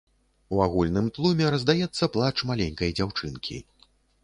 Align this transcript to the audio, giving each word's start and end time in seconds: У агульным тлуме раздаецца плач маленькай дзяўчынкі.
У 0.55 0.61
агульным 0.65 1.09
тлуме 1.17 1.51
раздаецца 1.57 2.03
плач 2.17 2.33
маленькай 2.53 2.97
дзяўчынкі. 2.99 3.63